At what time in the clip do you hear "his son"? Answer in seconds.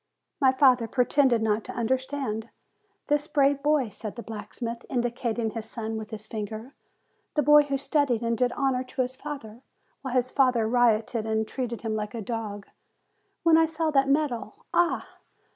5.51-5.95